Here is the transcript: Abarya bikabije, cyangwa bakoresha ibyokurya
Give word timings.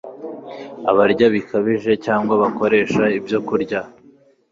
Abarya 0.89 1.27
bikabije, 1.35 1.91
cyangwa 2.05 2.33
bakoresha 2.41 3.03
ibyokurya 3.17 3.79